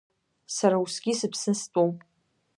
[0.55, 1.97] Сара усгьы сыԥсны стәоуп.